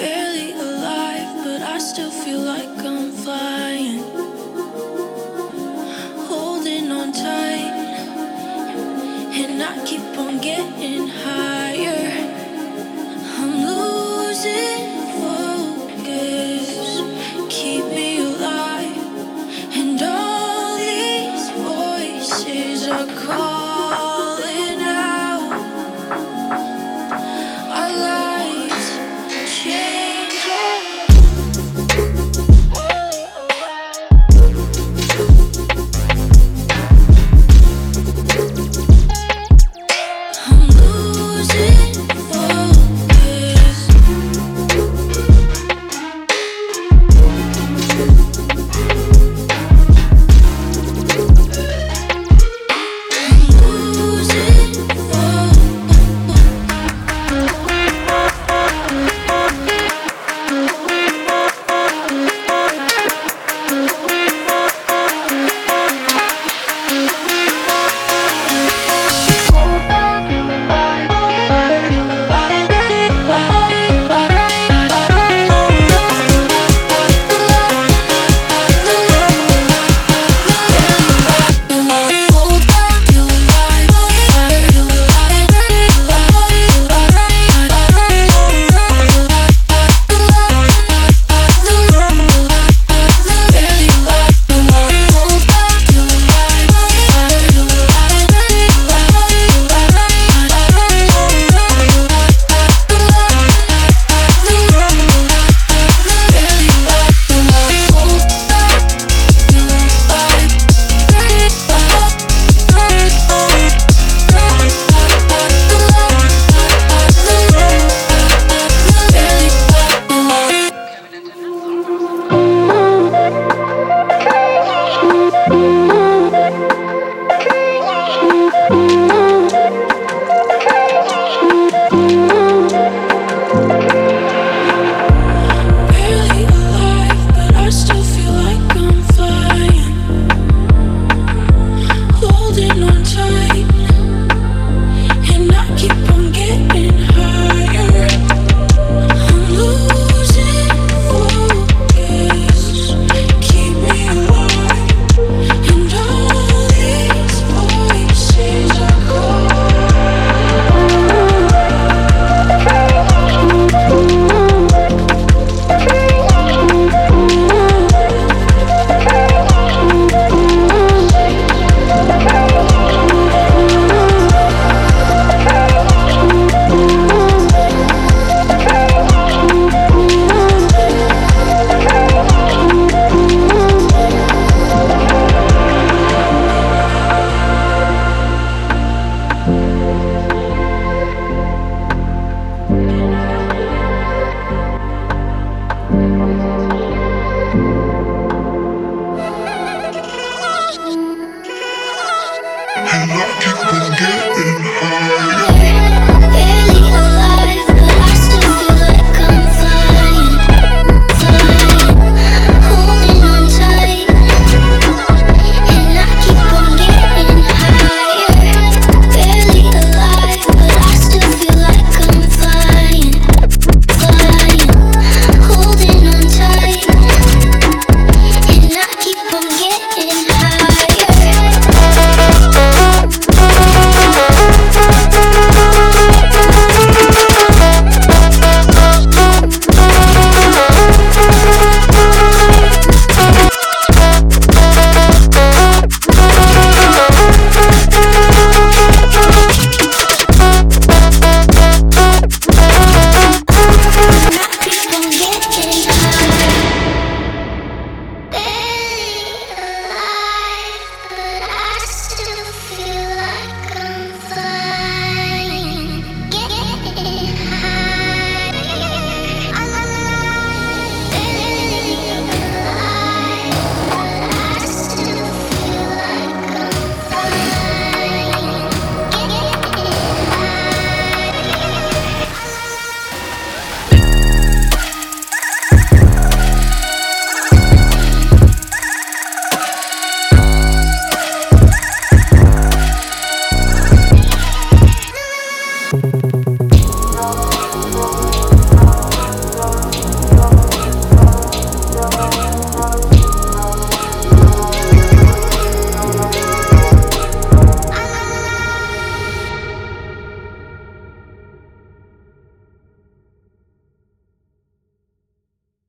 [0.00, 3.69] barely alive, but I still feel like I'm flying.